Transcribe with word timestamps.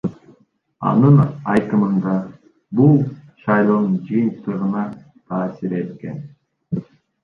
Анын 0.91 1.19
айтымында, 1.55 2.15
бул 2.81 2.99
шайлоонун 3.45 4.03
жыйынтыгына 4.11 4.89
таасир 5.15 5.81
эткен. 5.85 6.23